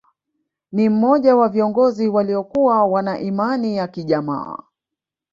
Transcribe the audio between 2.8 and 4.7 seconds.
wana Imani ya kijamaa